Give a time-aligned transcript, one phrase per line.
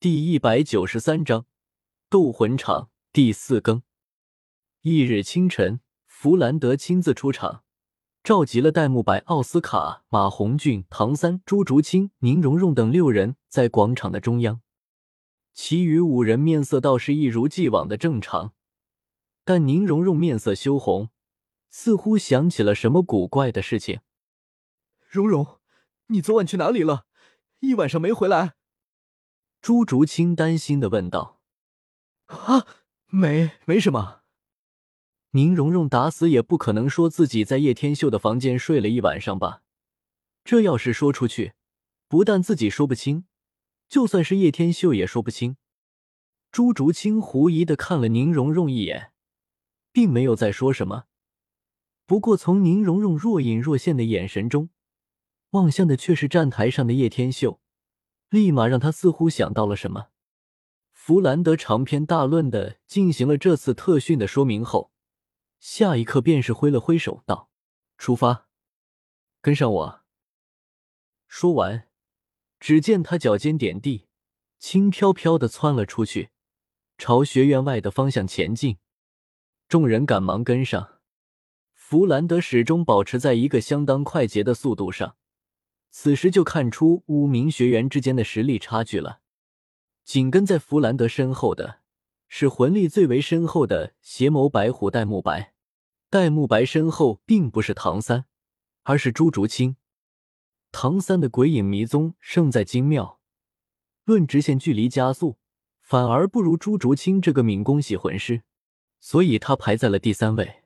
[0.00, 1.44] 第一百九十三章
[2.08, 3.82] 斗魂场第四更。
[4.80, 7.64] 翌日清晨，弗兰德亲自出场，
[8.24, 14.62] 召集了戴沐白、奥斯卡、马红俊、唐三、朱竹清、宁荣荣等六人，在广场的中央。
[15.52, 18.54] 其余五人面色倒是一如既往的正常，
[19.44, 21.10] 但宁荣荣面色羞红，
[21.68, 24.00] 似乎想起了什么古怪的事情。
[25.06, 25.58] 荣荣，
[26.06, 27.04] 你昨晚去哪里了？
[27.58, 28.54] 一晚上没回来。
[29.60, 31.40] 朱竹清担心的问道
[32.26, 32.66] ：“啊，
[33.08, 34.22] 没，没什么。”
[35.32, 39.62] 宁荣荣打死也不可能说自己在叶天秀的房间睡了一晚上吧？
[40.42, 41.52] 这要是说出去，
[42.08, 43.26] 不但自己说不清，
[43.88, 45.56] 就算是叶天秀也说不清。
[46.50, 49.12] 朱竹清狐疑的看了宁荣荣一眼，
[49.92, 51.04] 并没有再说什么。
[52.06, 54.70] 不过从宁荣荣若隐若现的眼神中，
[55.50, 57.60] 望向的却是站台上的叶天秀。
[58.30, 60.08] 立马让他似乎想到了什么。
[60.92, 64.92] 弗兰德长篇大论的进行了这次特训的说明后，
[65.58, 67.50] 下一刻便是挥了挥手道
[67.98, 68.46] ：“出发，
[69.40, 70.00] 跟上我。”
[71.26, 71.88] 说完，
[72.58, 74.06] 只见他脚尖点地，
[74.58, 76.30] 轻飘飘的窜了出去，
[76.98, 78.78] 朝学院外的方向前进。
[79.68, 81.00] 众人赶忙跟上，
[81.72, 85.16] 弗兰德始终保持在一个相当快捷的速度上。
[85.90, 89.20] 此时就看出五名学员之间的实力差距了。
[90.04, 91.80] 紧跟在弗兰德身后的
[92.28, 95.54] 是魂力最为深厚的邪眸白虎戴沐白。
[96.08, 98.24] 戴沐白身后并不是唐三，
[98.82, 99.76] 而是朱竹清。
[100.72, 103.20] 唐三的鬼影迷踪胜在精妙，
[104.04, 105.38] 论直线距离加速，
[105.80, 108.42] 反而不如朱竹清这个敏攻系魂师，
[108.98, 110.62] 所以他排在了第三位。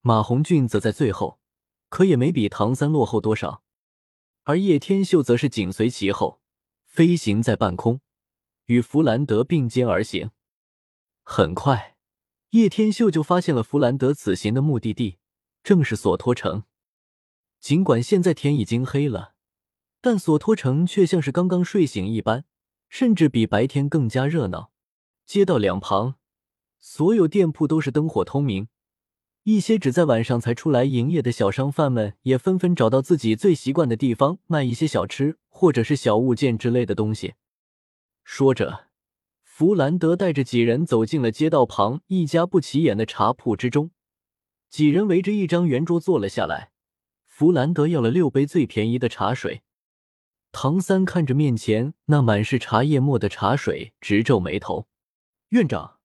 [0.00, 1.40] 马红俊则在最后，
[1.90, 3.62] 可也没比唐三落后多少。
[4.48, 6.40] 而叶天秀则是紧随其后，
[6.84, 8.00] 飞行在半空，
[8.66, 10.30] 与弗兰德并肩而行。
[11.24, 11.96] 很快，
[12.50, 15.18] 叶天秀就发现了弗兰德此行的目的地，
[15.64, 16.62] 正是索托城。
[17.58, 19.34] 尽管现在天已经黑了，
[20.00, 22.44] 但索托城却像是刚刚睡醒一般，
[22.88, 24.70] 甚至比白天更加热闹。
[25.24, 26.14] 街道两旁，
[26.78, 28.68] 所有店铺都是灯火通明。
[29.48, 37.34] 一些只在晚上才出来营业的小商贩们也纷纷找到自己最习惯的地方卖一些小吃或者是小物件之类的东西。
[38.24, 38.88] 说着，
[39.44, 43.92] 弗兰德带着几人走进了街道旁一家不起眼的茶铺之中。
[44.68, 46.72] 几人围着一张圆桌坐了下来。
[47.24, 49.62] 弗兰德要了六杯最便宜的茶水。
[50.50, 54.88] 唐三看着面前那满是茶叶沫的茶水，直皱眉头
[55.50, 55.98] ：“院长，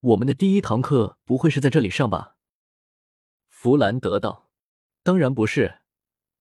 [0.00, 2.30] 我们的第一堂课不会是在这里上吧？”
[3.62, 4.50] 弗兰德道
[5.04, 5.78] ：“当然不是，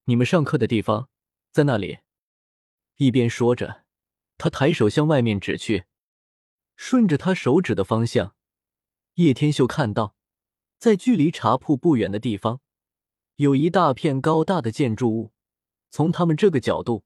[0.05, 1.07] 你们上课的地方
[1.51, 1.99] 在那里。”
[2.97, 3.83] 一边说着，
[4.39, 5.85] 他抬手向外面指去。
[6.75, 8.35] 顺着他手指的方向，
[9.17, 10.15] 叶天秀看到，
[10.79, 12.59] 在距离茶铺不远的地方，
[13.35, 15.31] 有一大片高大的建筑物。
[15.91, 17.03] 从他们这个角度，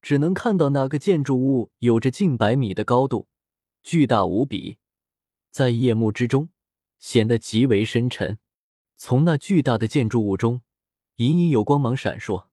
[0.00, 3.28] 只能看到那个建筑物有着近百米的高度，
[3.82, 4.78] 巨大无比，
[5.50, 6.48] 在夜幕之中
[6.98, 8.38] 显得极为深沉。
[9.04, 10.62] 从那巨大的建筑物中，
[11.16, 12.46] 隐隐有光芒闪烁。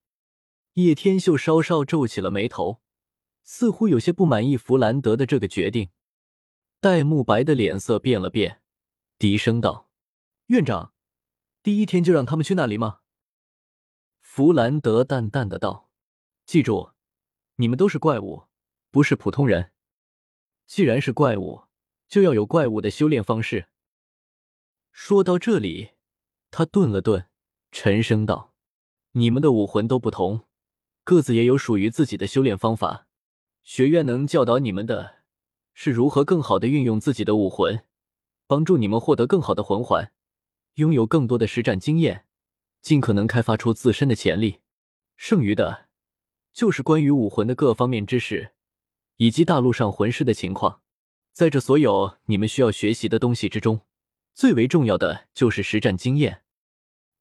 [0.74, 2.82] 叶天秀稍稍皱起了眉头，
[3.44, 5.92] 似乎有些不满意弗兰德的这个决定。
[6.80, 8.64] 戴沐白的脸色变了变，
[9.20, 9.92] 低声道
[10.50, 10.96] ：“院长，
[11.62, 13.02] 第一天就让他们去那里吗？”
[14.20, 15.92] 弗兰德淡淡的道
[16.48, 16.94] ：“记住，
[17.58, 18.46] 你们都是怪物，
[18.90, 19.72] 不是普通人。
[20.66, 21.66] 既然是怪物，
[22.08, 23.68] 就要有怪物的修炼方式。”
[24.92, 25.92] 说到这里。
[26.52, 27.28] 他顿了顿，
[27.72, 28.54] 沉声道
[29.14, 30.46] ：“你们的武魂都不同，
[31.04, 33.08] 各自也有属于自己的修炼方法。
[33.64, 35.20] 学院能教导你们的，
[35.74, 37.84] 是如何更好的运用自己的武魂，
[38.48, 40.12] 帮助你们获得更好的魂环，
[40.76, 42.26] 拥有更多的实战经验，
[42.82, 44.62] 尽可能开发出自身的潜力。
[45.16, 45.88] 剩余的，
[46.52, 48.54] 就是关于武魂的各方面知识，
[49.18, 50.82] 以及大陆上魂师的情况。
[51.32, 53.82] 在这所有你们需要学习的东西之中。”
[54.32, 56.44] 最为重要的就是实战经验。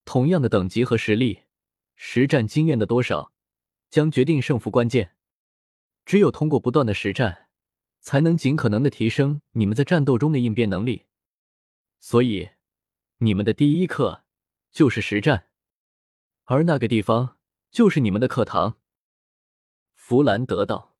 [0.08, 1.42] 同样的等级和实力，
[1.94, 3.30] 实战经验的多少
[3.90, 5.14] 将决定胜负关键。
[6.06, 7.50] 只有通过不断的实战，
[8.00, 11.04] 才能尽可能的提升你们在战斗中的应变能力。
[12.00, 12.48] 所以，
[13.18, 14.24] 你们的第一课
[14.72, 15.48] 就是实战，
[16.44, 17.36] 而那个地方
[17.70, 18.78] 就是你们的课堂。
[19.94, 20.96] 弗兰德道：“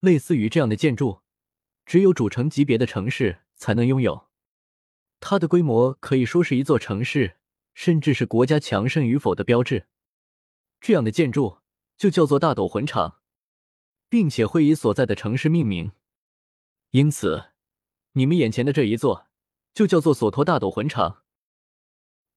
[0.00, 1.20] 类似于这样的建筑，
[1.86, 4.26] 只有主城级别的城市才能拥有。”
[5.22, 7.36] 它的规模可以说是一座城市，
[7.78, 9.86] 甚至是国家强盛与否的标志。
[10.80, 11.58] 这样的建筑
[11.96, 13.20] 就叫做大斗魂场，
[14.08, 15.92] 并且会以所在的城市命名。
[16.90, 17.50] 因此，
[18.14, 19.28] 你们眼前的这一座
[19.72, 21.22] 就叫做索托大斗魂场。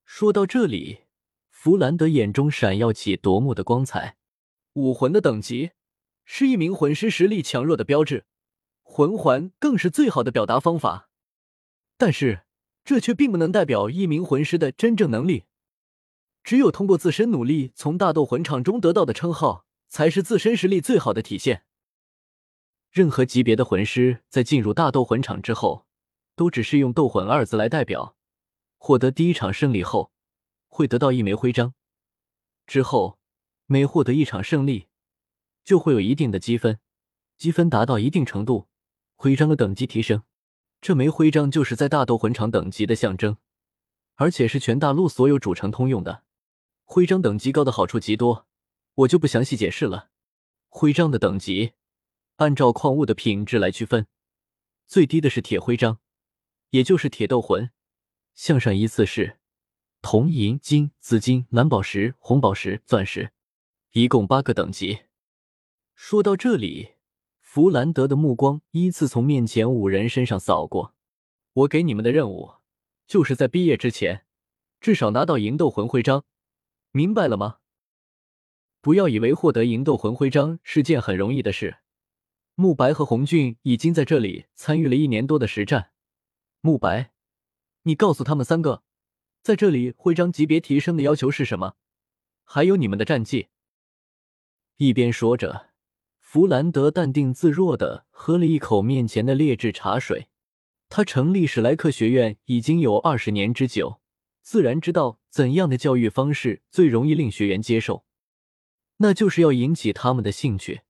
[0.06, 1.06] 说到这里，
[1.50, 4.18] 弗兰德眼中闪耀起夺目的光彩。
[4.74, 5.72] 武魂的等级
[6.24, 8.28] 是一名魂师实力强弱的标志，
[8.84, 11.10] 魂环更是最好的表达方法。
[11.98, 12.44] 但是，
[12.84, 15.46] 这却并不能代表一名魂师的真正能力。
[16.44, 21.66] 只有通过自身努力从大斗魂场中得到的称号，才是自身实力最好的体现。
[22.90, 25.86] 任何级别的魂师在进入大斗魂场之后，
[26.36, 28.18] 都只是用“斗魂”二字来代表。
[28.78, 30.12] 获得第一场胜利后，
[30.68, 31.76] 会得到一枚徽章。
[32.66, 33.20] 之后，
[33.68, 34.88] 每获得一场胜利，
[35.64, 36.80] 就会有一定的积分，
[37.38, 38.68] 积分达到一定程度，
[39.16, 40.24] 徽章的等级提升。
[40.82, 43.38] 这枚徽章就是在大斗魂场等级的象征，
[44.16, 46.24] 而且是全大陆所有主城通用的。
[46.84, 48.48] 徽章等级高的好处极多，
[48.96, 50.10] 我就不详细解释了。
[50.70, 51.74] 徽章的等级
[52.38, 54.08] 按照矿物的品质来区分，
[54.88, 56.00] 最低的是铁徽章，
[56.72, 57.70] 也就是铁斗魂。
[58.34, 59.38] 向上依次是
[60.02, 63.32] 铜、银、金、紫金、蓝宝石、红宝石、钻石，
[63.92, 65.02] 一共八个等级。
[65.94, 66.94] 说到这里，
[67.54, 70.96] 弗兰德的目光依次从面前五人身上扫过。
[71.52, 72.54] 我给你们的任务，
[73.06, 74.26] 就是在毕业之前，
[74.80, 76.24] 至少拿到银斗魂徽章，
[76.94, 77.58] 明白了吗？
[78.80, 81.80] 不要以为获得银斗魂徽章是件很容易的事。
[82.56, 85.92] 慕白和红俊已经在这里参与了一年多的实战。
[86.62, 87.12] 慕白。
[87.82, 88.84] 你告诉他们三个，
[89.42, 91.76] 在这里徽章级别提升的要求是什么？
[92.46, 93.50] 还有你们的战绩。
[94.78, 95.71] 一边说着，
[96.32, 100.30] 弗兰德淡定自若的喝了一口面前的劣质茶水。
[100.88, 104.00] 他成立史莱克学院已经有二十年之久，
[104.42, 108.06] 自然知道怎样的教育方式最容易令学员接受，
[109.00, 110.84] 那就是要引起他们的兴趣。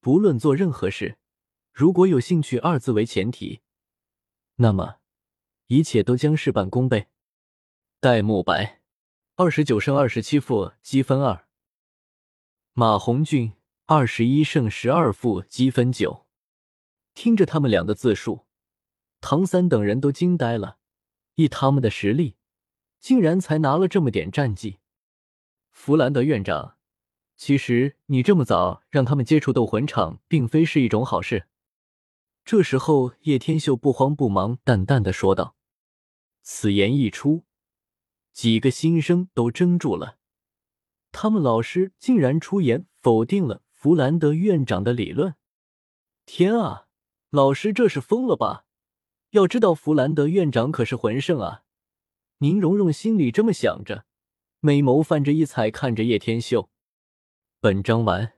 [0.00, 1.18] 不论做任何事，
[1.70, 3.60] 如果有兴趣二字为前提，
[4.56, 4.96] 那么。
[5.66, 7.08] 一切都将事半功倍。
[8.00, 8.80] 戴沐白，
[9.36, 11.44] 二十九胜二十七负，积分二；
[12.72, 13.52] 马红俊，
[13.86, 16.24] 二十一胜十二负，积分九。
[17.12, 18.46] 听着他们俩的自述，
[19.20, 20.78] 唐三等人都惊呆了。
[21.34, 22.36] 以他们的实力，
[22.98, 24.78] 竟然才拿了这么点战绩。
[25.70, 26.78] 弗兰德院长，
[27.36, 31.46] 其实你这么早让他们接触斗魂场，并非是一种好事。
[32.42, 35.56] 这时候，叶天秀不慌不忙、淡淡的说道。
[36.40, 37.44] 此言一出，
[38.32, 40.16] 几个新生都怔住了。
[41.12, 45.34] 他们老师竟然出言否定了弗兰德院长的理论！
[46.24, 46.86] 天啊，
[47.28, 48.64] 老师这是疯了吧？
[49.32, 51.64] 要知道弗兰德院长可是魂圣啊！
[52.38, 54.06] 宁荣荣心里这么想着，
[54.60, 56.70] 美眸泛着异彩看着叶天秀。
[57.60, 58.32] 本章完。